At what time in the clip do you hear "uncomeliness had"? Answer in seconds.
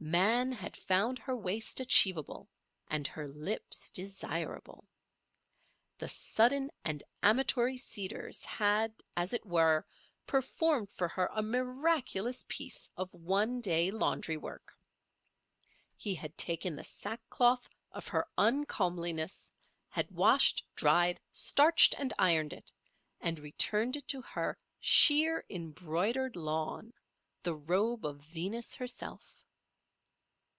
18.38-20.12